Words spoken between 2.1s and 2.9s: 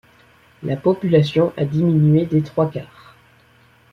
des trois